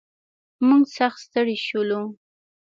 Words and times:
موږ 0.67 0.83
سخت 0.97 1.19
ستړي 1.25 1.57
شولو. 1.67 2.01